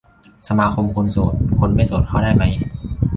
[0.47, 2.43] สมาคมคนโสด คนไม่โสดเข้าได้ไหม